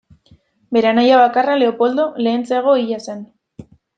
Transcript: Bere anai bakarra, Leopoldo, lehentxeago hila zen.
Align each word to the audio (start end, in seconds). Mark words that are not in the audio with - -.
Bere 0.77 0.89
anai 0.91 1.03
bakarra, 1.19 1.57
Leopoldo, 1.61 2.07
lehentxeago 2.27 2.75
hila 2.85 3.01
zen. 3.09 3.23